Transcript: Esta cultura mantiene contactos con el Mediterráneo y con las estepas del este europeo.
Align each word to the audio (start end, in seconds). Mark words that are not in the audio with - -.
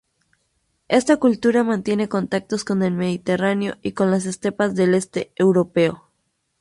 Esta 0.87 1.17
cultura 1.17 1.63
mantiene 1.63 2.09
contactos 2.09 2.63
con 2.63 2.81
el 2.81 2.95
Mediterráneo 2.95 3.75
y 3.83 3.91
con 3.91 4.09
las 4.09 4.25
estepas 4.25 4.73
del 4.73 4.95
este 4.95 5.31
europeo. 5.35 6.09